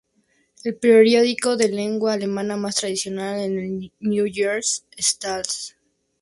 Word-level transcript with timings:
El 0.63 0.77
periódico 0.77 1.57
de 1.57 1.69
lengua 1.69 2.13
alemana 2.13 2.57
más 2.57 2.73
tradicional 2.77 3.39
es 3.39 3.45
el 3.51 3.91
New 3.99 4.25
Yorker 4.25 4.63
Staats-Zeitung. 4.97 5.75